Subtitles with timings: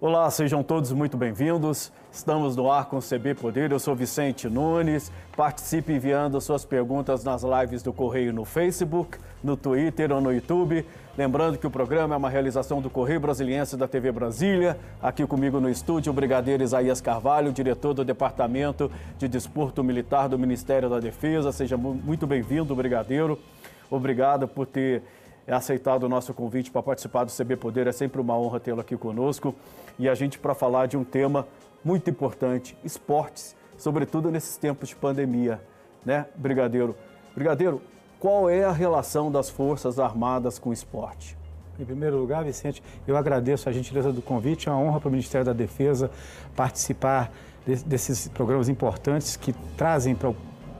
[0.00, 1.90] Olá, sejam todos muito bem-vindos.
[2.12, 3.72] Estamos no ar com o CB Poder.
[3.72, 5.10] Eu sou Vicente Nunes.
[5.36, 10.86] Participe enviando suas perguntas nas lives do Correio no Facebook, no Twitter ou no YouTube.
[11.16, 14.78] Lembrando que o programa é uma realização do Correio Brasiliense da TV Brasília.
[15.02, 20.38] Aqui comigo no estúdio, o Brigadeiro Isaías Carvalho, diretor do Departamento de Desporto Militar do
[20.38, 21.50] Ministério da Defesa.
[21.50, 23.36] Seja muito bem-vindo, Brigadeiro.
[23.90, 25.02] Obrigado por ter
[25.54, 27.86] aceitado o nosso convite para participar do CB Poder.
[27.86, 29.54] É sempre uma honra tê-lo aqui conosco.
[29.98, 31.46] E a gente para falar de um tema
[31.84, 35.60] muito importante, esportes, sobretudo nesses tempos de pandemia,
[36.04, 36.96] né, Brigadeiro?
[37.34, 37.80] Brigadeiro,
[38.18, 41.36] qual é a relação das Forças Armadas com o esporte?
[41.78, 44.68] Em primeiro lugar, Vicente, eu agradeço a gentileza do convite.
[44.68, 46.10] É uma honra para o Ministério da Defesa
[46.56, 47.30] participar
[47.86, 50.32] desses programas importantes que trazem para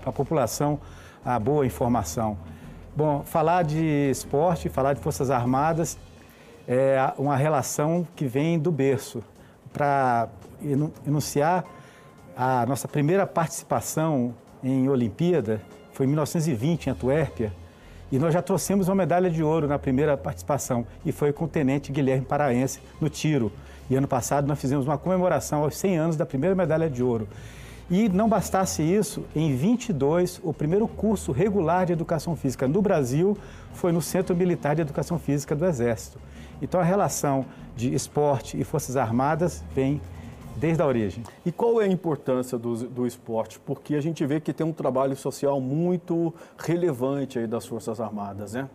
[0.05, 0.81] a população
[1.25, 2.37] a boa informação.
[2.99, 5.97] Bom, falar de esporte, falar de Forças Armadas
[6.67, 9.23] é uma relação que vem do berço.
[9.73, 10.29] Para
[11.07, 11.65] enunciar
[12.37, 17.53] a nossa primeira participação em Olimpíada, foi em 1920, em Antuérpia,
[18.11, 21.49] e nós já trouxemos uma medalha de ouro na primeira participação, e foi com o
[21.49, 23.53] tenente Guilherme Paraense no tiro.
[23.89, 27.29] E ano passado nós fizemos uma comemoração aos 100 anos da primeira medalha de ouro.
[27.91, 33.35] E não bastasse isso, em 22, o primeiro curso regular de educação física no Brasil
[33.73, 36.19] foi no Centro Militar de Educação Física do Exército.
[36.61, 40.03] Então a relação de esporte e Forças Armadas vem
[40.57, 41.23] desde a origem.
[41.47, 43.59] E qual é a importância do, do esporte?
[43.61, 48.53] Porque a gente vê que tem um trabalho social muito relevante aí das Forças Armadas,
[48.53, 48.69] né?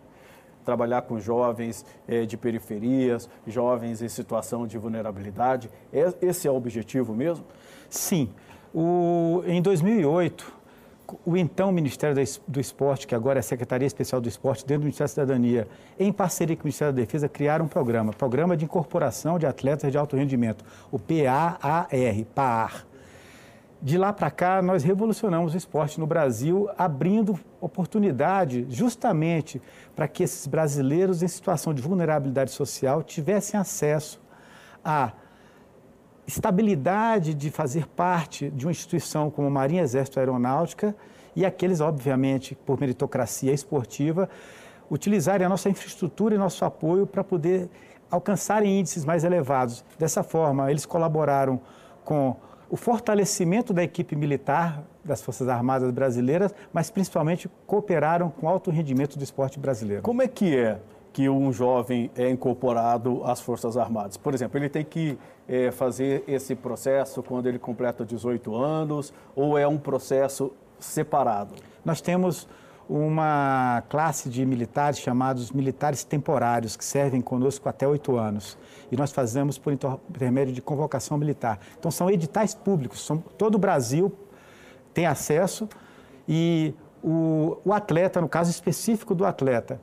[0.66, 5.70] Trabalhar com jovens é, de periferias, jovens em situação de vulnerabilidade.
[5.92, 7.45] É, esse é o objetivo mesmo?
[7.89, 8.30] Sim.
[8.73, 10.63] O, em 2008,
[11.25, 12.16] o então Ministério
[12.47, 15.67] do Esporte, que agora é a Secretaria Especial do Esporte, dentro do Ministério da Cidadania,
[15.99, 19.91] em parceria com o Ministério da Defesa, criaram um programa, Programa de Incorporação de Atletas
[19.91, 21.87] de Alto Rendimento, o PAAR,
[22.33, 22.87] PAR.
[23.81, 29.61] De lá para cá, nós revolucionamos o esporte no Brasil, abrindo oportunidade justamente
[29.93, 34.21] para que esses brasileiros em situação de vulnerabilidade social tivessem acesso
[34.83, 35.11] a
[36.28, 40.95] estabilidade de fazer parte de uma instituição como Marinha Exército Aeronáutica
[41.36, 44.30] e aqueles, obviamente, por meritocracia esportiva,
[44.89, 47.70] utilizarem a nossa infraestrutura e nosso apoio para poder
[48.10, 49.84] alcançarem índices mais elevados.
[49.98, 51.60] Dessa forma, eles colaboraram
[52.06, 52.36] com
[52.70, 58.72] o fortalecimento da equipe militar das Forças Armadas brasileiras, mas principalmente cooperaram com o alto
[58.72, 60.04] rendimento do esporte brasileiro.
[60.04, 60.80] Como é que é
[61.11, 64.17] que um jovem é incorporado às Forças Armadas?
[64.17, 65.17] Por exemplo, ele tem que
[65.48, 71.55] é, fazer esse processo quando ele completa 18 anos ou é um processo separado?
[71.83, 72.48] Nós temos
[72.87, 78.58] uma classe de militares chamados militares temporários, que servem conosco até oito anos.
[78.92, 81.60] E nós fazemos por intermédio de convocação militar.
[81.80, 84.14] Então, são editais públicos, são, todo o Brasil
[84.93, 85.67] tem acesso
[86.27, 86.73] e
[87.04, 89.81] o, o atleta, no caso específico do atleta,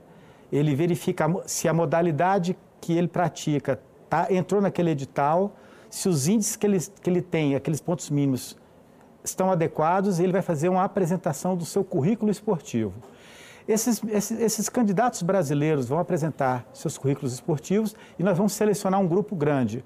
[0.51, 3.79] ele verifica se a modalidade que ele pratica
[4.11, 5.55] tá, entrou naquele edital,
[5.89, 8.57] se os índices que ele, que ele tem, aqueles pontos mínimos,
[9.23, 12.93] estão adequados, ele vai fazer uma apresentação do seu currículo esportivo.
[13.65, 19.07] Esses, esses, esses, candidatos brasileiros vão apresentar seus currículos esportivos e nós vamos selecionar um
[19.07, 19.85] grupo grande.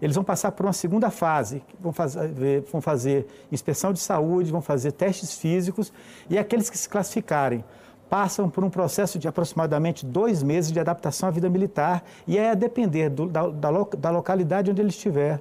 [0.00, 4.60] Eles vão passar por uma segunda fase, vão fazer, vão fazer inspeção de saúde, vão
[4.60, 5.92] fazer testes físicos
[6.30, 7.64] e aqueles que se classificarem
[8.08, 12.50] passam por um processo de aproximadamente dois meses de adaptação à vida militar e é
[12.50, 15.40] a depender do, da, da, da localidade onde ele estiver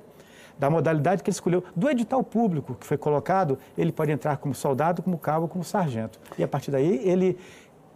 [0.57, 4.53] da modalidade que ele escolheu, do edital público que foi colocado, ele pode entrar como
[4.53, 6.19] soldado, como cabo, como sargento.
[6.37, 7.37] E a partir daí ele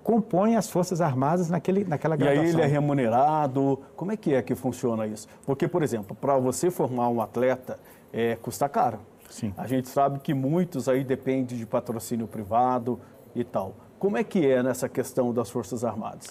[0.03, 2.43] compõe as Forças Armadas naquele, naquela graduação.
[2.43, 3.79] E aí ele é remunerado?
[3.95, 5.27] Como é que é que funciona isso?
[5.45, 7.77] Porque, por exemplo, para você formar um atleta,
[8.11, 8.99] é, custa caro.
[9.29, 9.53] Sim.
[9.57, 12.99] A gente sabe que muitos aí dependem de patrocínio privado
[13.35, 13.75] e tal.
[13.99, 16.27] Como é que é nessa questão das Forças Armadas?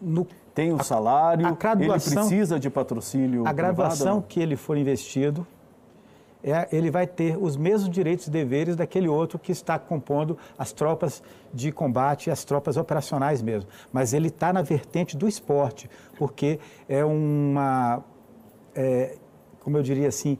[0.00, 4.76] No, tem o salário, a, a ele precisa de patrocínio A graduação que ele for
[4.76, 5.46] investido,
[6.42, 10.72] é, ele vai ter os mesmos direitos e deveres daquele outro que está compondo as
[10.72, 11.22] tropas
[11.52, 13.68] de combate, as tropas operacionais mesmo.
[13.92, 18.02] Mas ele está na vertente do esporte, porque é uma,
[18.74, 19.16] é,
[19.60, 20.38] como eu diria assim,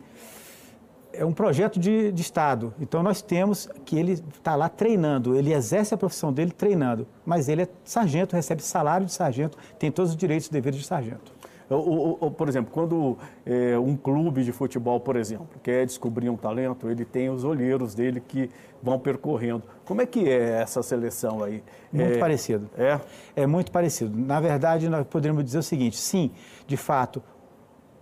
[1.19, 2.73] é um projeto de, de, Estado.
[2.81, 7.49] Então, nós temos que ele está lá treinando, ele exerce a profissão dele treinando, mas
[7.49, 11.39] ele é sargento, recebe salário de sargento, tem todos os direitos e deveres de sargento.
[11.71, 16.37] O, o, por exemplo, quando é, um clube de futebol, por exemplo, quer descobrir um
[16.37, 18.49] talento, ele tem os olheiros dele que
[18.83, 19.63] vão percorrendo.
[19.85, 21.63] Como é que é essa seleção aí?
[21.93, 22.71] Muito é, parecido.
[22.75, 22.99] É?
[23.37, 24.17] É muito parecido.
[24.19, 26.31] Na verdade, nós poderíamos dizer o seguinte: sim,
[26.67, 27.23] de fato,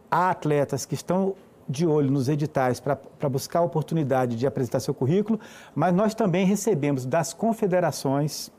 [0.08, 1.34] há atletas que estão
[1.68, 5.38] de olho nos editais para buscar a oportunidade de apresentar seu currículo,
[5.74, 8.50] mas nós também recebemos das confederações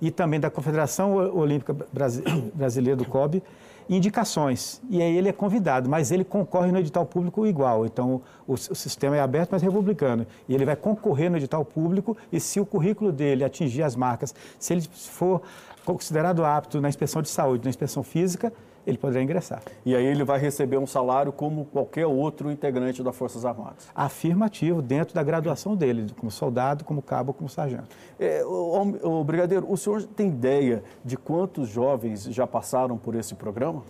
[0.00, 1.74] e também da Confederação Olímpica
[2.54, 3.42] Brasileira do COB
[3.88, 4.80] indicações.
[4.88, 7.84] E aí ele é convidado, mas ele concorre no edital público igual.
[7.86, 10.26] Então o, o sistema é aberto, mas republicano.
[10.48, 14.34] E ele vai concorrer no edital público e se o currículo dele atingir as marcas,
[14.58, 15.42] se ele for
[15.84, 18.52] considerado apto na inspeção de saúde, na inspeção física,
[18.86, 19.62] ele poderá ingressar.
[19.84, 23.88] E aí ele vai receber um salário como qualquer outro integrante das Forças Armadas?
[23.94, 27.96] Afirmativo, dentro da graduação dele, como soldado, como cabo, como sargento.
[28.18, 33.34] É, o, o, Brigadeiro, o senhor tem ideia de quantos jovens já passaram por esse
[33.34, 33.82] programa?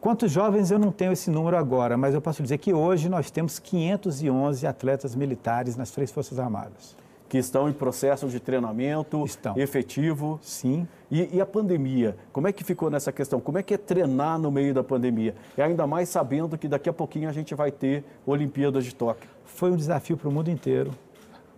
[0.00, 3.30] Quantos jovens eu não tenho esse número agora, mas eu posso dizer que hoje nós
[3.30, 6.96] temos 511 atletas militares nas três Forças Armadas
[7.28, 9.56] que estão em processo de treinamento estão.
[9.56, 10.38] efetivo.
[10.42, 10.86] Sim.
[11.10, 13.40] E, e, a pandemia, como é que ficou nessa questão?
[13.40, 15.34] Como é que é treinar no meio da pandemia?
[15.56, 19.28] E ainda mais sabendo que daqui a pouquinho a gente vai ter Olimpíadas de Tóquio.
[19.44, 20.90] Foi um desafio para o mundo inteiro.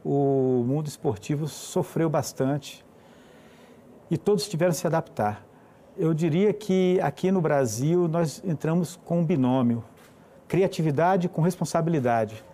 [0.04, 2.84] O mundo esportivo sofreu bastante
[4.10, 5.44] e todos tiveram que se adaptar.
[5.96, 9.82] Eu diria que aqui no Brasil nós entramos com um binômio,
[10.46, 12.44] criatividade com responsabilidade.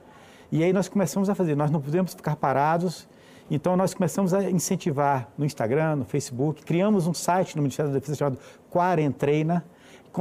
[0.54, 3.08] E aí nós começamos a fazer, nós não podemos ficar parados,
[3.50, 7.98] então nós começamos a incentivar no Instagram, no Facebook, criamos um site no Ministério da
[7.98, 8.38] Defesa chamado
[8.70, 9.64] Quarentreina,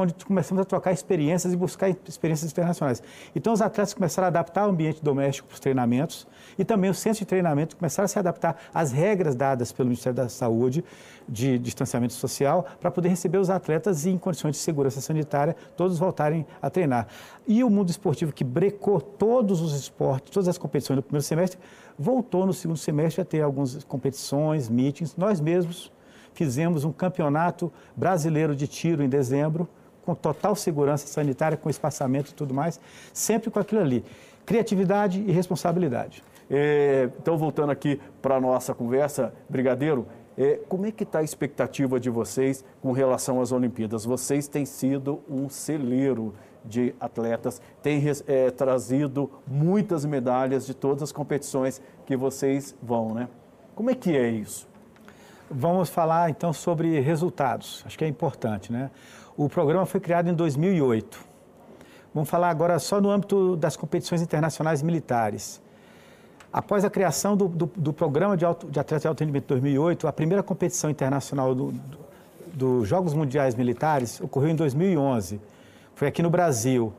[0.01, 3.01] onde começamos a trocar experiências e buscar experiências internacionais.
[3.35, 6.99] Então, os atletas começaram a adaptar o ambiente doméstico para os treinamentos e também os
[6.99, 10.83] centros de treinamento começaram a se adaptar às regras dadas pelo Ministério da Saúde
[11.27, 15.97] de distanciamento social para poder receber os atletas e, em condições de segurança sanitária, todos
[15.97, 17.07] voltarem a treinar.
[17.47, 21.59] E o mundo esportivo, que brecou todos os esportes, todas as competições no primeiro semestre,
[21.97, 25.15] voltou no segundo semestre a ter algumas competições, meetings.
[25.15, 25.91] Nós mesmos
[26.33, 29.67] fizemos um campeonato brasileiro de tiro em dezembro,
[30.05, 32.79] com total segurança sanitária, com espaçamento e tudo mais,
[33.13, 34.03] sempre com aquilo ali.
[34.45, 36.23] Criatividade e responsabilidade.
[36.49, 40.05] É, então, voltando aqui para a nossa conversa, Brigadeiro,
[40.37, 44.03] é, como é que está a expectativa de vocês com relação às Olimpíadas?
[44.03, 46.33] Vocês têm sido um celeiro
[46.65, 53.27] de atletas, têm é, trazido muitas medalhas de todas as competições que vocês vão, né?
[53.75, 54.67] Como é que é isso?
[55.49, 57.83] Vamos falar então sobre resultados.
[57.85, 58.89] Acho que é importante, né?
[59.35, 61.19] O programa foi criado em 2008.
[62.13, 65.59] Vamos falar agora só no âmbito das competições internacionais militares.
[66.51, 70.07] Após a criação do, do, do Programa de, alto, de Atletas de Alto Rendimento 2008,
[70.07, 71.73] a primeira competição internacional dos
[72.53, 75.41] do, Jogos Mundiais Militares ocorreu em 2011.
[75.95, 76.93] Foi aqui no Brasil.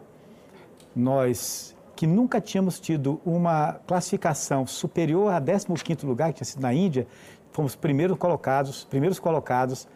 [0.96, 6.74] Nós, que nunca tínhamos tido uma classificação superior a 15º lugar, que tinha sido na
[6.74, 7.06] Índia,
[7.52, 9.86] fomos primeiros colocados, primeiros colocados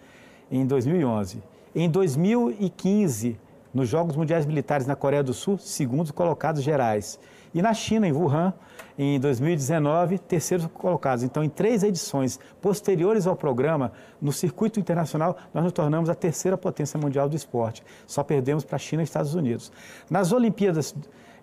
[0.49, 1.43] em 2011.
[1.81, 3.39] Em 2015,
[3.73, 7.21] nos Jogos Mundiais Militares na Coreia do Sul, segundos colocados gerais.
[7.55, 8.53] E na China, em Wuhan,
[8.99, 11.23] em 2019, terceiros colocados.
[11.23, 16.59] Então, em três edições posteriores ao programa, no circuito internacional, nós nos tornamos a terceira
[16.59, 17.85] potência mundial do esporte.
[18.09, 19.71] Só perdemos para a China e Estados Unidos.
[20.11, 20.93] Nas Olimpíadas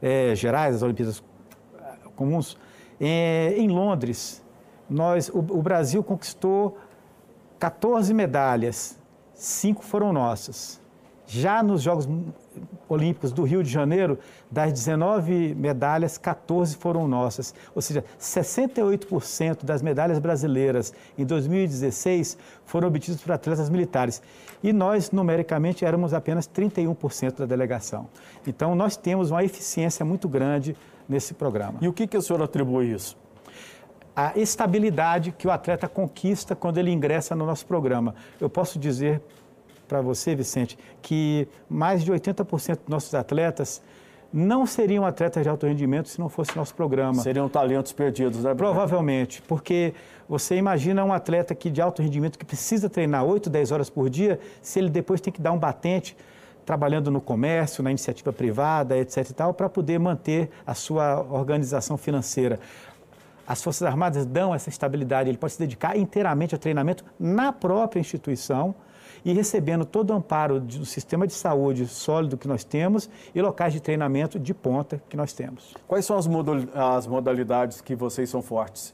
[0.01, 1.23] é, gerais, as Olimpíadas
[1.79, 2.57] eh, comuns,
[2.99, 4.43] é, em Londres,
[4.89, 6.77] nós, o, o Brasil conquistou
[7.57, 8.99] 14 medalhas,
[9.35, 10.81] cinco foram nossas.
[11.27, 12.07] Já nos Jogos
[12.87, 17.53] Olímpicos do Rio de Janeiro, das 19 medalhas, 14 foram nossas.
[17.73, 24.21] Ou seja, 68% das medalhas brasileiras em 2016 foram obtidas por atletas militares.
[24.63, 28.07] E nós, numericamente, éramos apenas 31% da delegação.
[28.45, 30.77] Então, nós temos uma eficiência muito grande
[31.09, 31.79] nesse programa.
[31.81, 33.17] E o que, que o senhor atribui isso?
[34.15, 38.15] A estabilidade que o atleta conquista quando ele ingressa no nosso programa.
[38.39, 39.21] Eu posso dizer
[39.87, 43.81] para você, Vicente, que mais de 80% dos nossos atletas
[44.33, 47.21] não seriam atletas de alto rendimento se não fosse nosso programa.
[47.21, 48.53] Seriam talentos perdidos, né?
[48.53, 49.93] Provavelmente, porque
[50.27, 54.09] você imagina um atleta que de alto rendimento que precisa treinar 8, 10 horas por
[54.09, 56.17] dia, se ele depois tem que dar um batente
[56.65, 61.95] trabalhando no comércio, na iniciativa privada, etc e tal, para poder manter a sua organização
[61.95, 62.59] financeira.
[63.47, 67.99] As Forças Armadas dão essa estabilidade, ele pode se dedicar inteiramente ao treinamento na própria
[67.99, 68.73] instituição,
[69.23, 73.73] e recebendo todo o amparo do sistema de saúde sólido que nós temos e locais
[73.73, 75.73] de treinamento de ponta que nós temos.
[75.87, 78.93] Quais são as modalidades que vocês são fortes?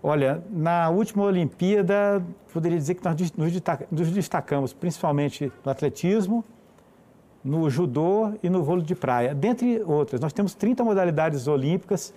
[0.00, 3.16] Olha, na última Olimpíada, poderia dizer que nós
[3.90, 6.44] nos destacamos principalmente no atletismo,
[7.42, 10.20] no judô e no vôlei de praia, dentre outras.
[10.20, 12.14] Nós temos 30 modalidades olímpicas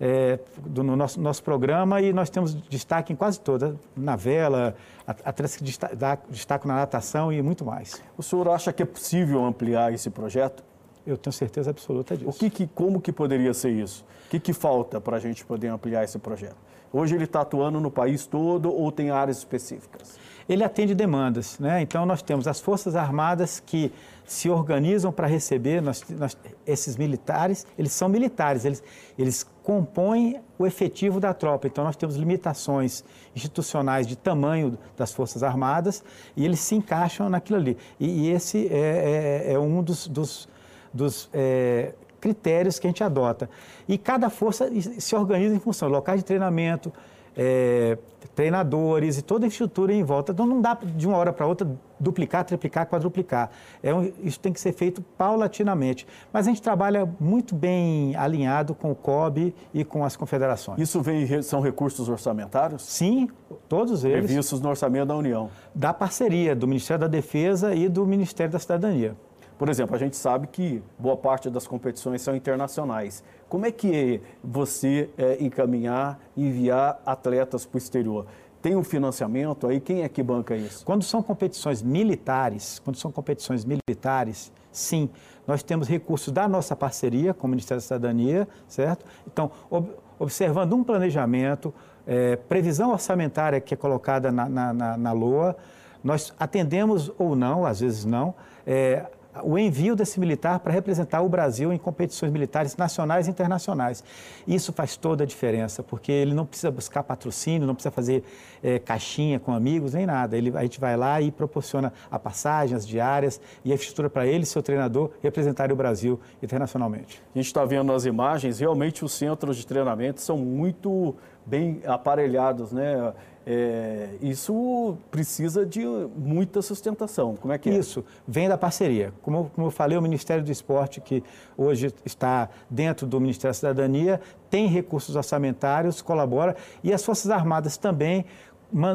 [0.00, 4.74] é, do, no nosso, nosso programa e nós temos destaque em quase todas, na vela,
[5.06, 8.02] atletas que destacam na natação e muito mais.
[8.16, 10.64] O senhor acha que é possível ampliar esse projeto?
[11.06, 12.30] Eu tenho certeza absoluta disso.
[12.30, 14.04] O que, que como que poderia ser isso?
[14.26, 16.56] O que, que falta para a gente poder ampliar esse projeto?
[16.92, 20.18] Hoje ele está atuando no país todo ou tem áreas específicas?
[20.48, 21.80] Ele atende demandas, né?
[21.80, 23.92] Então nós temos as Forças Armadas que
[24.26, 28.82] se organizam para receber nós, nós, esses militares, eles são militares, eles,
[29.18, 31.68] eles compõem o efetivo da tropa.
[31.68, 33.04] Então nós temos limitações
[33.36, 36.02] institucionais de tamanho das Forças Armadas
[36.36, 37.76] e eles se encaixam naquilo ali.
[38.00, 40.48] E, e esse é, é, é, um dos, dos,
[40.92, 43.48] dos é, critérios que a gente adota.
[43.88, 46.92] E cada força se organiza em função locais de treinamento,
[47.36, 47.96] é,
[48.34, 50.32] treinadores e toda a estrutura em volta.
[50.32, 51.68] Então não dá de uma hora para outra
[51.98, 53.50] duplicar, triplicar, quadruplicar.
[53.82, 56.06] É um, isso tem que ser feito paulatinamente.
[56.32, 60.78] Mas a gente trabalha muito bem alinhado com o COB e com as confederações.
[60.80, 62.82] Isso vem, são recursos orçamentários?
[62.82, 63.28] Sim,
[63.68, 64.24] todos eles.
[64.24, 65.50] Previstos no orçamento da União.
[65.74, 69.16] Da parceria do Ministério da Defesa e do Ministério da Cidadania.
[69.60, 73.22] Por exemplo, a gente sabe que boa parte das competições são internacionais.
[73.46, 78.26] Como é que é você é, encaminhar, enviar atletas para o exterior?
[78.62, 79.78] Tem um financiamento aí?
[79.78, 80.82] Quem é que banca isso?
[80.82, 85.10] Quando são competições militares, quando são competições militares, sim,
[85.46, 89.04] nós temos recursos da nossa parceria com o Ministério da Cidadania, certo?
[89.26, 91.74] Então, ob observando um planejamento,
[92.06, 95.54] é, previsão orçamentária que é colocada na, na, na, na LOA,
[96.02, 98.34] nós atendemos ou não, às vezes não,
[98.66, 99.04] é,
[99.44, 104.02] o envio desse militar para representar o Brasil em competições militares nacionais e internacionais.
[104.46, 108.24] Isso faz toda a diferença, porque ele não precisa buscar patrocínio, não precisa fazer
[108.62, 110.36] é, caixinha com amigos, nem nada.
[110.36, 114.26] Ele, a gente vai lá e proporciona a passagem, as diárias e a estrutura para
[114.26, 117.22] ele, seu treinador, representar o Brasil internacionalmente.
[117.34, 121.14] A gente está vendo as imagens, realmente os centros de treinamento são muito
[121.46, 123.12] bem aparelhados, né?
[123.46, 125.80] É, isso precisa de
[126.14, 127.36] muita sustentação.
[127.36, 127.78] Como é que é?
[127.78, 129.12] Isso vem da parceria.
[129.22, 131.22] Como, como eu falei, o Ministério do Esporte, que
[131.56, 134.20] hoje está dentro do Ministério da Cidadania,
[134.50, 136.54] tem recursos orçamentários, colabora,
[136.84, 138.26] e as Forças Armadas também,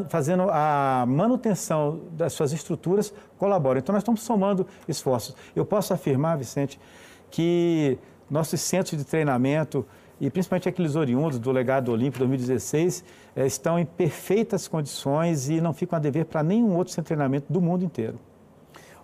[0.08, 3.78] fazendo a manutenção das suas estruturas, colaboram.
[3.78, 5.34] Então, nós estamos somando esforços.
[5.54, 6.80] Eu posso afirmar, Vicente,
[7.30, 7.98] que
[8.30, 9.84] nossos centros de treinamento,
[10.20, 13.04] e principalmente aqueles oriundos do legado olímpico 2016
[13.34, 17.08] eh, estão em perfeitas condições e não ficam a dever para nenhum outro centro de
[17.08, 18.18] treinamento do mundo inteiro.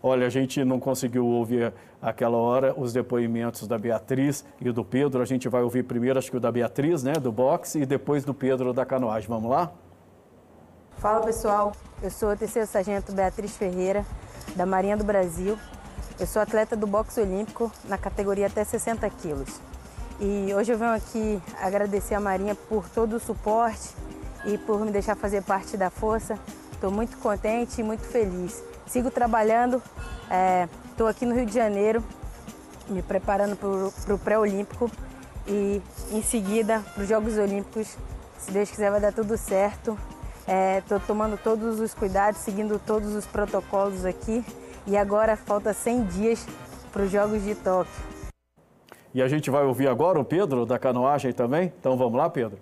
[0.03, 5.23] Olha, a gente não conseguiu ouvir aquela hora os depoimentos da Beatriz e do Pedro.
[5.23, 8.25] A gente vai ouvir primeiro, acho que o da Beatriz, né, do boxe, e depois
[8.25, 9.29] do Pedro da canoagem.
[9.29, 9.71] Vamos lá?
[10.99, 14.05] Fala pessoal, eu sou a terceiro sargento Beatriz Ferreira,
[14.57, 15.57] da Marinha do Brasil.
[16.19, 19.61] Eu sou atleta do boxe olímpico na categoria até 60 quilos.
[20.25, 23.89] E hoje eu venho aqui agradecer a Marinha por todo o suporte
[24.45, 26.39] e por me deixar fazer parte da força.
[26.71, 28.63] Estou muito contente e muito feliz.
[28.87, 29.83] Sigo trabalhando,
[30.89, 32.05] estou é, aqui no Rio de Janeiro,
[32.89, 34.89] me preparando para o pré-olímpico
[35.45, 37.97] e em seguida para os Jogos Olímpicos.
[38.39, 39.99] Se Deus quiser vai dar tudo certo.
[40.79, 44.45] Estou é, tomando todos os cuidados, seguindo todos os protocolos aqui
[44.87, 46.47] e agora falta 100 dias
[46.93, 48.12] para os Jogos de Tóquio.
[49.15, 51.73] E a gente vai ouvir agora o Pedro da canoagem também.
[51.79, 52.59] Então vamos lá, Pedro.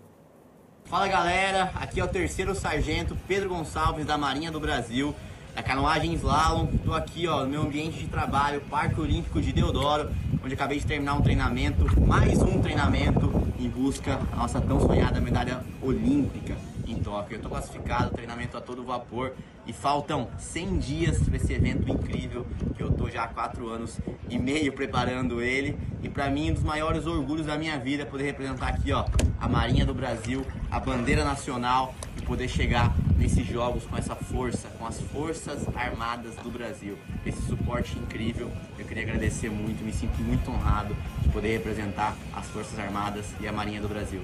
[0.85, 5.15] Fala galera, aqui é o terceiro sargento Pedro Gonçalves da Marinha do Brasil,
[5.55, 6.67] da canoagem slalom.
[6.75, 10.11] Estou aqui ó, no meu ambiente de trabalho, Parque Olímpico de Deodoro,
[10.45, 13.31] onde acabei de terminar um treinamento, mais um treinamento
[13.61, 16.57] em busca da nossa tão sonhada medalha olímpica
[16.89, 17.35] em Tóquio.
[17.35, 19.33] Eu estou classificado, treinamento a todo vapor
[19.71, 22.45] e faltam 100 dias para esse evento incrível
[22.77, 25.79] que eu estou já há 4 anos e meio preparando ele.
[26.03, 29.05] E para mim, um dos maiores orgulhos da minha vida é poder representar aqui ó,
[29.39, 34.67] a Marinha do Brasil, a bandeira nacional e poder chegar nesses jogos com essa força,
[34.77, 36.99] com as Forças Armadas do Brasil.
[37.25, 42.47] Esse suporte incrível, eu queria agradecer muito, me sinto muito honrado de poder representar as
[42.47, 44.21] Forças Armadas e a Marinha do Brasil.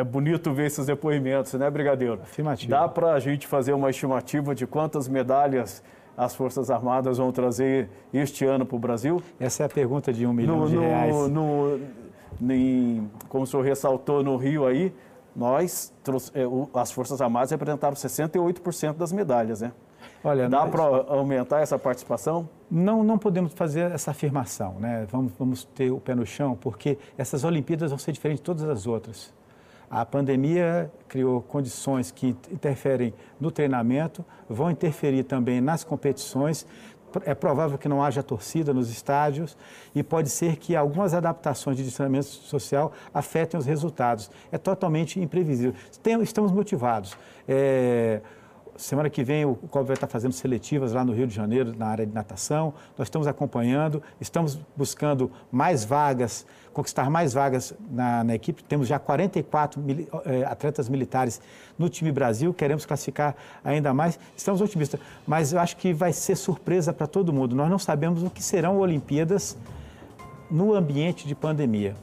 [0.00, 2.14] É bonito ver esses depoimentos, né, Brigadeiro?
[2.22, 2.70] Afirmativo.
[2.70, 5.82] Dá para a gente fazer uma estimativa de quantas medalhas
[6.16, 9.22] as Forças Armadas vão trazer este ano para o Brasil?
[9.38, 11.14] Essa é a pergunta de um milhão no, de reais.
[11.28, 11.78] No,
[12.40, 14.90] em, como o senhor ressaltou no Rio aí,
[15.36, 15.92] nós,
[16.34, 19.70] é, as Forças Armadas representaram 68% das medalhas, né?
[20.24, 20.70] Olha, Dá nós...
[20.70, 20.82] para
[21.14, 22.48] aumentar essa participação?
[22.70, 25.06] Não, não podemos fazer essa afirmação, né?
[25.10, 28.64] Vamos, vamos ter o pé no chão, porque essas Olimpíadas vão ser diferentes de todas
[28.64, 29.38] as outras.
[29.90, 36.64] A pandemia criou condições que interferem no treinamento, vão interferir também nas competições.
[37.24, 39.56] É provável que não haja torcida nos estádios
[39.92, 44.30] e pode ser que algumas adaptações de distanciamento social afetem os resultados.
[44.52, 45.74] É totalmente imprevisível.
[46.22, 47.18] Estamos motivados.
[47.48, 48.20] É
[48.80, 51.86] semana que vem o COB vai estar fazendo seletivas lá no Rio de Janeiro, na
[51.86, 52.72] área de natação.
[52.96, 58.64] Nós estamos acompanhando, estamos buscando mais vagas, conquistar mais vagas na, na equipe.
[58.64, 61.40] Temos já 44 mil, eh, atletas militares
[61.78, 64.18] no time Brasil, queremos classificar ainda mais.
[64.36, 67.54] Estamos otimistas, mas eu acho que vai ser surpresa para todo mundo.
[67.54, 69.56] Nós não sabemos o que serão Olimpíadas
[70.50, 71.94] no ambiente de pandemia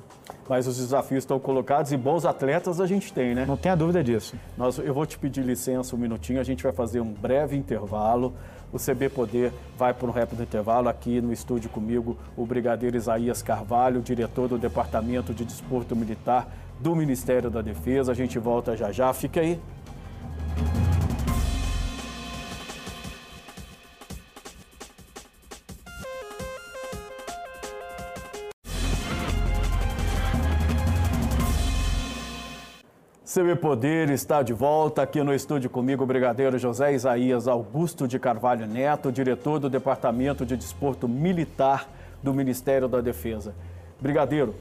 [0.49, 3.45] mas os desafios estão colocados e bons atletas a gente tem, né?
[3.45, 4.35] Não tenha dúvida disso.
[4.57, 8.33] Nós, eu vou te pedir licença um minutinho, a gente vai fazer um breve intervalo.
[8.71, 13.41] O CB Poder vai para um rápido intervalo aqui no estúdio comigo, o Brigadeiro Isaías
[13.41, 16.49] Carvalho, diretor do Departamento de Desporto Militar
[16.79, 18.11] do Ministério da Defesa.
[18.11, 19.59] A gente volta já já, fica aí.
[33.37, 38.17] CB Poder está de volta aqui no estúdio comigo, o Brigadeiro José Isaías Augusto de
[38.17, 41.87] Carvalho Neto, diretor do Departamento de Desporto Militar
[42.23, 43.53] do Ministério da Defesa.
[44.01, 44.55] Brigadeiro,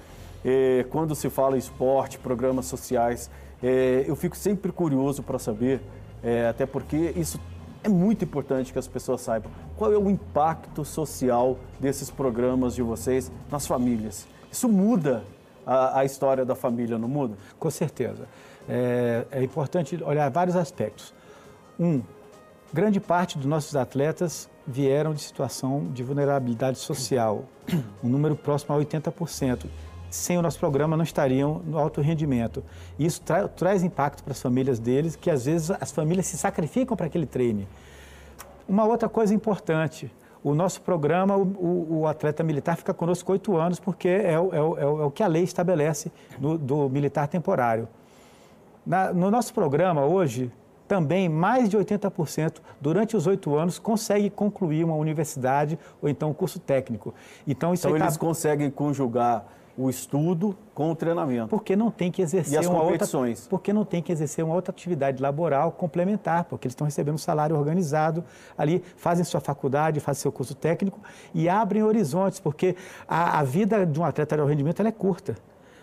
[0.45, 3.31] eh, quando se fala em esporte, programas sociais,
[3.63, 5.81] eh, eu fico sempre curioso para saber,
[6.23, 7.41] eh, até porque isso
[7.83, 12.83] é muito importante que as pessoas saibam, qual é o impacto social desses programas de
[12.83, 14.29] vocês nas famílias.
[14.53, 15.25] Isso muda
[15.65, 17.39] a, a história da família, não muda?
[17.59, 18.29] Com certeza
[18.69, 21.15] é, é importante olhar vários aspectos.
[21.79, 22.03] Um,
[22.73, 27.45] grande parte dos nossos atletas vieram de situação de vulnerabilidade social,
[28.03, 29.67] um número próximo a 80%.
[30.11, 32.65] Sem o nosso programa não estariam no alto rendimento.
[32.99, 36.97] Isso tra traz impacto para as famílias deles, que às vezes as famílias se sacrificam
[36.97, 37.69] para aquele treine.
[38.69, 40.11] Uma outra coisa importante,
[40.43, 44.63] o nosso programa, o, o, atleta militar fica conosco oito anos, porque é o, é,
[44.63, 47.89] o, é o, que a lei estabelece no, do militar temporário.
[48.87, 50.53] Na, no nosso programa hoje,
[50.87, 56.35] também mais de 80% durante os oito anos consegue concluir uma universidade ou então um
[56.35, 57.13] curso técnico.
[57.47, 58.21] Então, isso então eles tá...
[58.21, 59.45] conseguem conjugar
[59.79, 61.49] o estudo com o treinamento.
[61.49, 63.41] Porque não tem que exercer e as uma competições.
[63.41, 67.17] outra porque não tem que exercer uma outra atividade laboral complementar, porque eles estão recebendo
[67.17, 68.25] um salário organizado
[68.57, 70.99] ali, fazem sua faculdade, fazem seu curso técnico
[71.35, 72.75] e abrem horizontes, porque
[73.07, 75.35] a, a vida de um atleta de rendimento é curta.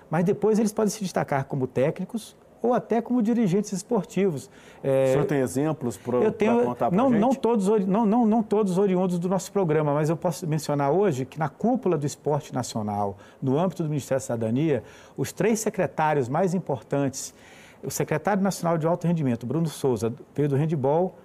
[0.10, 4.50] Mas depois eles podem se destacar como técnicos ou até como dirigentes esportivos.
[4.82, 6.20] É, o senhor tem exemplos para
[6.64, 7.20] contar para não, gente?
[7.20, 11.26] Não todos, não, não, não todos oriundos do nosso programa, mas eu posso mencionar hoje
[11.26, 14.82] que na cúpula do esporte nacional, no âmbito do Ministério da Cidadania,
[15.18, 17.36] os três secretários mais importantes,
[17.84, 21.16] o secretário nacional de alto rendimento, Bruno Souza, veio do handball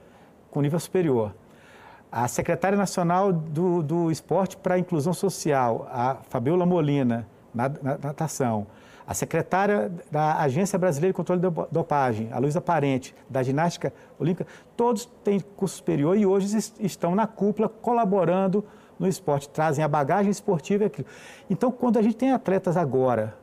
[0.50, 1.32] com nível superior.
[2.10, 7.98] A secretária nacional do, do esporte para a inclusão social, a Fabiola Molina, na, na
[7.98, 8.66] natação
[9.08, 14.46] a secretária da Agência Brasileira de Controle de Dopagem, a Luísa Parente, da Ginástica Olímpica,
[14.76, 18.62] todos têm curso superior e hoje estão na cúpula colaborando
[18.98, 21.08] no esporte, trazem a bagagem esportiva e aquilo.
[21.48, 23.34] Então, quando a gente tem atletas agora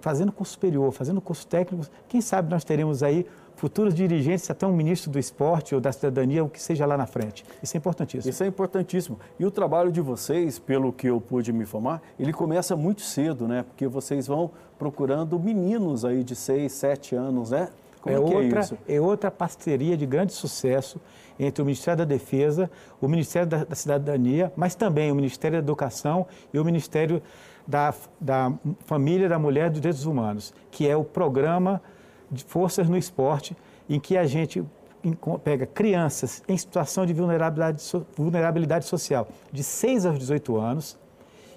[0.00, 3.24] fazendo curso superior, fazendo curso técnico, quem sabe nós teremos aí
[3.58, 7.06] futuros dirigentes, até um ministro do esporte ou da cidadania, o que seja lá na
[7.06, 7.44] frente.
[7.60, 8.30] Isso é importantíssimo.
[8.30, 9.18] Isso é importantíssimo.
[9.36, 13.48] E o trabalho de vocês, pelo que eu pude me informar, ele começa muito cedo,
[13.48, 13.64] né?
[13.64, 17.68] Porque vocês vão procurando meninos aí de 6, 7 anos, né?
[18.00, 18.78] Como é, é, outra, é, isso?
[18.88, 21.00] é outra parceria de grande sucesso
[21.36, 25.64] entre o Ministério da Defesa, o Ministério da, da Cidadania, mas também o Ministério da
[25.64, 27.20] Educação e o Ministério
[27.66, 28.52] da, da
[28.86, 31.82] Família, da Mulher e dos Direitos Humanos, que é o programa
[32.30, 33.56] de forças no esporte,
[33.88, 34.64] em que a gente
[35.44, 37.82] pega crianças em situação de vulnerabilidade,
[38.16, 40.98] vulnerabilidade social de 6 aos 18 anos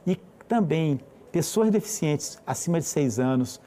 [0.06, 0.16] e
[0.48, 1.00] também
[1.32, 3.60] pessoas deficientes acima de 6 anos,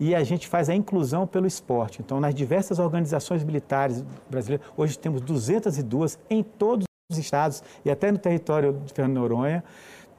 [0.00, 2.00] e a gente faz a inclusão pelo esporte.
[2.00, 8.12] Então, nas diversas organizações militares brasileiras, hoje temos 202 em todos os estados e até
[8.12, 9.64] no território de Fernando Noronha,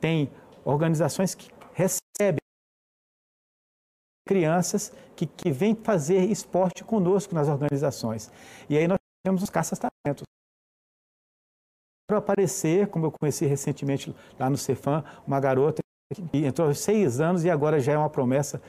[0.02, 0.30] tem
[0.66, 2.39] organizações que recebem
[4.30, 8.32] crianças que, que vêm fazer esporte conosco nas organizações.
[8.70, 10.24] E aí nós temos os caças-talentos.
[12.08, 15.82] Para aparecer, como eu conheci recentemente lá no Cefam, uma garota
[16.32, 18.62] que entrou aos seis anos e agora já é uma promessa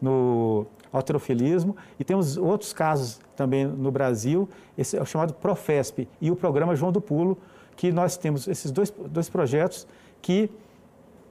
[0.00, 1.76] no alterofilismo.
[1.98, 6.76] E temos outros casos também no Brasil, esse é o chamado Profesp e o programa
[6.76, 7.36] João do Pulo,
[7.74, 9.84] que nós temos esses dois, dois projetos
[10.22, 10.48] que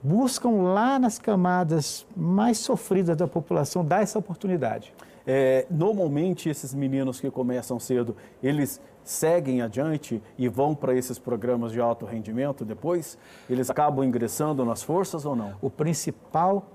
[0.01, 4.93] buscam lá nas camadas mais sofridas da população dar essa oportunidade.
[5.25, 11.71] É, normalmente esses meninos que começam cedo, eles seguem adiante e vão para esses programas
[11.71, 13.17] de alto rendimento depois?
[13.49, 15.53] Eles acabam ingressando nas forças ou não?
[15.61, 16.65] O principal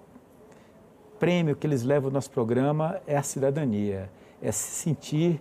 [1.19, 4.11] prêmio que eles levam no nosso programa é a cidadania,
[4.43, 5.41] é se sentir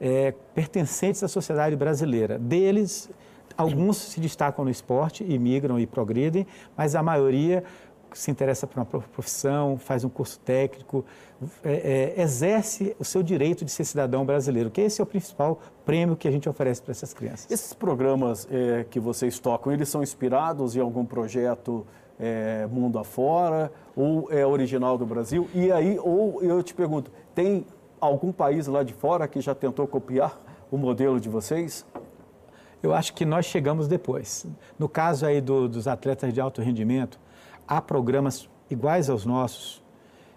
[0.00, 2.38] é, pertencentes à sociedade brasileira.
[2.38, 3.08] Deles,
[3.56, 7.64] alguns se destacam no esporte e migram e progridem, mas a maioria
[8.12, 11.04] se interessa por uma profissão, faz um curso técnico,
[11.62, 15.58] é, é, exerce o seu direito de ser cidadão brasileiro, que esse é o principal
[15.84, 17.50] prêmio que a gente oferece para essas crianças.
[17.50, 21.84] Esses programas é, que vocês tocam, eles são inspirados em algum projeto
[22.18, 25.48] é, mundo afora ou é original do Brasil?
[25.52, 27.66] E aí, ou eu te pergunto, tem
[28.00, 30.38] algum país lá de fora que já tentou copiar
[30.70, 31.84] o modelo de vocês?
[32.84, 34.46] Eu acho que nós chegamos depois.
[34.78, 37.18] No caso aí do, dos atletas de alto rendimento,
[37.66, 39.82] há programas iguais aos nossos.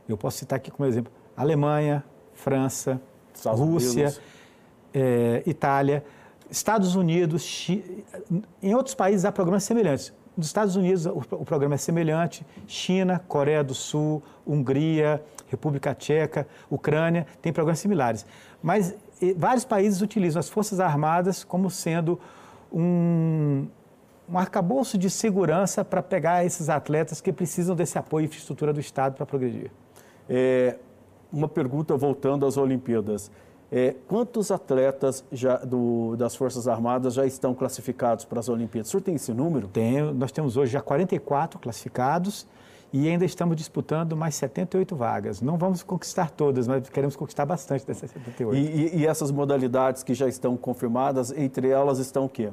[0.07, 3.01] Eu posso citar aqui como exemplo Alemanha, França,
[3.33, 4.15] Estados Rússia,
[4.93, 6.05] é, Itália,
[6.49, 8.05] Estados Unidos, Chi...
[8.63, 10.13] em outros países há programas semelhantes.
[10.37, 16.47] Nos Estados Unidos o, o programa é semelhante, China, Coreia do Sul, Hungria, República Tcheca,
[16.69, 18.25] Ucrânia, têm programas similares.
[18.63, 22.17] Mas e, vários países utilizam as Forças Armadas como sendo
[22.71, 23.67] um,
[24.29, 28.79] um arcabouço de segurança para pegar esses atletas que precisam desse apoio e infraestrutura do
[28.79, 29.71] Estado para progredir.
[30.29, 30.77] É,
[31.31, 33.31] uma pergunta voltando às Olimpíadas.
[33.71, 38.87] É, quantos atletas já do, das Forças Armadas já estão classificados para as Olimpíadas?
[38.87, 39.67] O senhor tem esse número?
[39.67, 42.47] Tem, nós temos hoje já 44 classificados
[42.91, 45.41] e ainda estamos disputando mais 78 vagas.
[45.41, 48.55] Não vamos conquistar todas, mas queremos conquistar bastante dessas 78.
[48.55, 52.49] E, e, e essas modalidades que já estão confirmadas, entre elas estão o quê?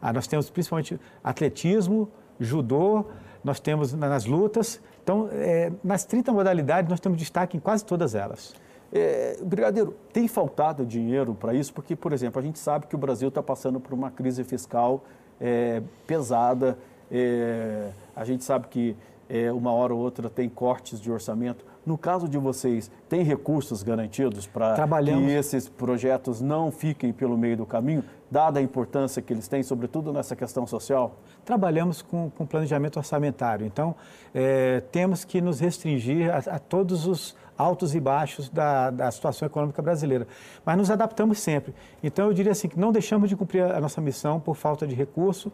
[0.00, 3.06] Ah, nós temos principalmente atletismo, judô,
[3.42, 4.80] nós temos nas lutas.
[5.02, 8.54] Então, é, nas 30 modalidades, nós temos destaque em quase todas elas.
[8.92, 11.72] É, Brigadeiro, tem faltado dinheiro para isso?
[11.72, 15.04] Porque, por exemplo, a gente sabe que o Brasil está passando por uma crise fiscal
[15.40, 16.78] é, pesada.
[17.10, 18.96] É, a gente sabe que
[19.28, 21.64] é, uma hora ou outra tem cortes de orçamento.
[21.84, 27.56] No caso de vocês, tem recursos garantidos para que esses projetos não fiquem pelo meio
[27.56, 31.16] do caminho, dada a importância que eles têm, sobretudo nessa questão social?
[31.44, 33.94] Trabalhamos com, com planejamento orçamentário, então
[34.34, 39.46] é, temos que nos restringir a, a, todos os altos e baixos da, da situação
[39.46, 40.26] econômica brasileira,
[40.64, 41.72] mas nos adaptamos sempre.
[42.02, 44.94] Então eu diria assim que não deixamos de cumprir a nossa missão por falta de
[44.94, 45.52] recurso,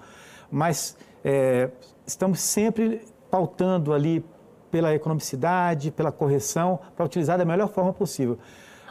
[0.51, 1.71] mas é,
[2.07, 4.23] estamos sempre pautando ali
[4.71, 8.39] pela economicidade, pela correção, para utilizar da melhor forma possível.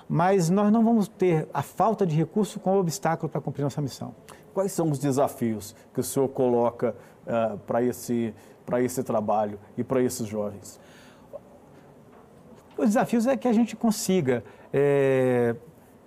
[0.09, 4.15] Mas nós não vamos ter a falta de recurso como obstáculo para cumprir nossa missão.
[4.51, 6.95] Quais são os desafios que o senhor coloca
[7.27, 8.33] uh, para esse,
[8.83, 10.79] esse trabalho e para esses jovens?
[12.75, 15.55] Os desafios é que a gente consiga, é,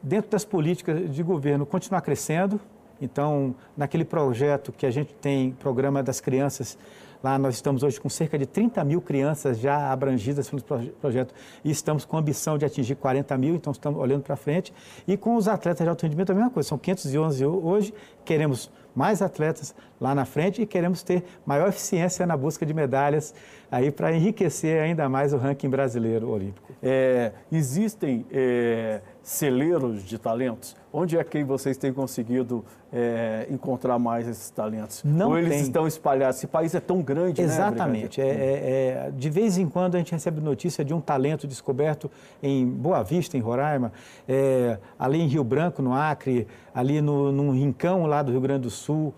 [0.02, 2.60] dentro das políticas de governo, continuar crescendo.
[3.00, 6.76] Então, naquele projeto que a gente tem, programa das crianças,
[7.24, 10.60] Lá nós estamos hoje com cerca de 30 mil crianças já abrangidas pelo
[11.00, 11.34] projeto
[11.64, 14.74] e estamos com a ambição de atingir 40 mil, então estamos olhando para frente.
[15.08, 17.94] E com os atletas de alto rendimento a mesma coisa, são 511 hoje,
[18.26, 23.34] queremos mais atletas lá na frente e queremos ter maior eficiência na busca de medalhas
[23.70, 26.74] aí para enriquecer ainda mais o ranking brasileiro olímpico.
[26.82, 30.76] É, existem é, celeiros de talentos?
[30.92, 35.02] Onde é que vocês têm conseguido é, encontrar mais esses talentos?
[35.02, 35.60] Não Ou eles tem.
[35.62, 36.36] estão espalhados?
[36.36, 38.20] Esse país é tão grande, né, Exatamente.
[38.20, 38.28] né?
[38.28, 42.10] É, de vez em quando a gente recebe notícia de um talento descoberto
[42.42, 43.92] em Boa Vista, em Roraima,
[44.28, 48.64] é, ali em Rio Branco, no Acre, ali no, num rincão lá do Rio Grande
[48.64, 49.14] do Sul.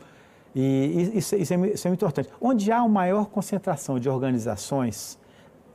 [0.54, 2.30] E isso, isso, é, isso é muito importante.
[2.40, 5.18] Onde há uma maior concentração de organizações,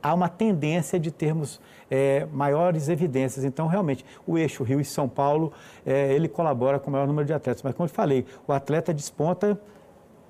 [0.02, 1.60] há uma tendência de termos
[1.90, 3.44] é, maiores evidências.
[3.44, 5.52] Então, realmente, o eixo Rio e São Paulo,
[5.86, 7.62] é, ele colabora com o maior número de atletas.
[7.62, 9.60] Mas, como eu falei, o atleta desponta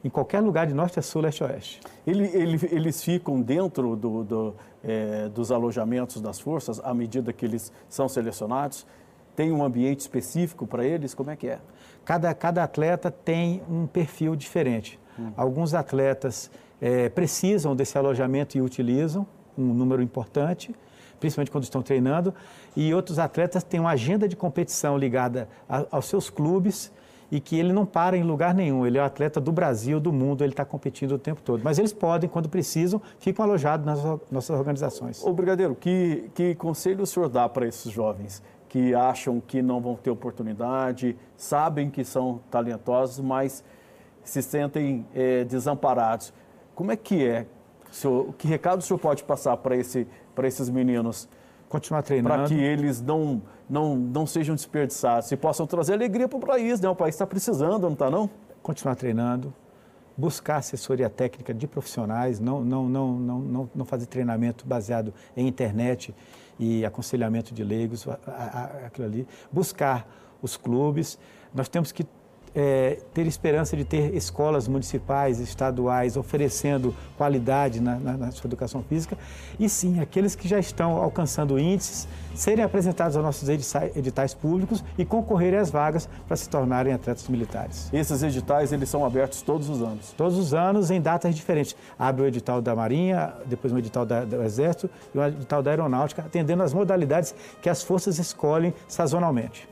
[0.05, 1.81] em qualquer lugar de norte a sul, leste a oeste.
[2.07, 7.45] Ele, ele, eles ficam dentro do, do, é, dos alojamentos das forças à medida que
[7.45, 8.85] eles são selecionados?
[9.37, 11.15] Tem um ambiente específico para eles?
[11.15, 11.61] Como é que é?
[12.05, 14.99] Cada, cada atleta tem um perfil diferente.
[15.19, 15.33] Hum.
[15.37, 20.75] Alguns atletas é, precisam desse alojamento e utilizam, um número importante,
[21.21, 22.35] principalmente quando estão treinando,
[22.77, 26.93] e outros atletas têm uma agenda de competição ligada a, aos seus clubes
[27.33, 28.87] e que ele não para em lugar nenhum.
[28.87, 31.63] Ele é um atleta do Brasil, do mundo, ele está competindo o tempo todo.
[31.65, 33.99] Mas eles podem, quando precisam, ficam alojados nas
[34.31, 35.25] nossas organizações.
[35.25, 39.81] Ô, Brigadeiro, que, que conselho o senhor dá para esses jovens que acham que não
[39.81, 43.65] vão ter oportunidade, sabem que são talentosos, mas
[44.23, 46.35] se sentem é, desamparados?
[46.75, 47.47] Como é que é?
[47.93, 50.07] Senhor, que recado o senhor pode passar para esse,
[50.43, 51.29] esses meninos?
[51.69, 52.35] Continuar treinando.
[52.35, 56.81] Para que eles não, não, não sejam desperdiçados e possam trazer alegria para o país,
[56.81, 56.89] né?
[56.89, 58.29] O país está precisando, não está não?
[58.63, 59.55] Continuar treinando,
[60.17, 65.47] buscar assessoria técnica de profissionais, não, não, não, não, não, não fazer treinamento baseado em
[65.47, 66.15] internet
[66.59, 68.07] e aconselhamento de leigos,
[68.87, 69.29] aquilo ali.
[69.51, 70.07] Buscar
[70.41, 71.19] os clubes.
[71.55, 72.07] Nós temos que
[72.55, 78.83] é, ter esperança de ter escolas municipais, estaduais, oferecendo qualidade na, na, na, sua educação
[78.83, 79.17] física.
[79.59, 85.05] E sim, aqueles que já estão alcançando índices, serem apresentados aos nossos editais públicos e
[85.05, 87.89] concorrerem às vagas para se tornarem atletas militares.
[87.93, 90.13] Esses editais, eles são abertos todos os anos?
[90.17, 91.77] Todos os anos, em datas diferentes.
[91.99, 95.71] Abre o edital da Marinha, depois o edital da, do Exército e o edital da
[95.71, 99.69] Aeronáutica, atendendo às modalidades que as forças escolhem sazonalmente.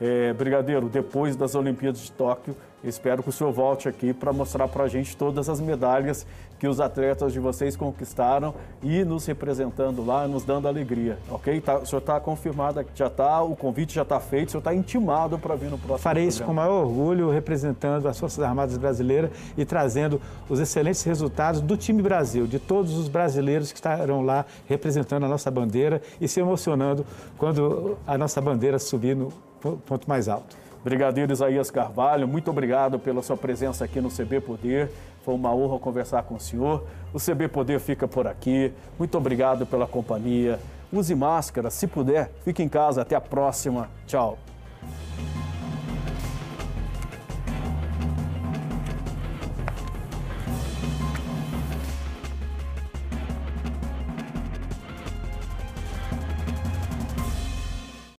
[0.00, 2.54] É, Brigadeiro, depois das Olimpíadas de Tóquio,
[2.84, 6.26] espero que o senhor volte aqui para mostrar para a gente todas as medalhas
[6.58, 11.60] que os atletas de vocês conquistaram e nos representando lá, nos dando alegria, ok?
[11.60, 14.74] Tá, o senhor está confirmado, já está, o convite já está feito, o senhor está
[14.74, 16.28] intimado para vir no próximo Farei programa.
[16.28, 21.60] isso com o maior orgulho, representando as Forças Armadas Brasileiras e trazendo os excelentes resultados
[21.60, 26.26] do time Brasil, de todos os brasileiros que estarão lá representando a nossa bandeira e
[26.26, 27.04] se emocionando
[27.36, 29.30] quando a nossa bandeira subir no
[29.72, 30.56] ponto mais alto.
[30.84, 34.90] Brigadeiro Isaías Carvalho, muito obrigado pela sua presença aqui no CB Poder.
[35.24, 36.84] Foi uma honra conversar com o senhor.
[37.12, 38.72] O CB Poder fica por aqui.
[38.96, 40.60] Muito obrigado pela companhia.
[40.92, 43.02] Use máscara, se puder, fique em casa.
[43.02, 43.88] Até a próxima.
[44.06, 44.38] Tchau.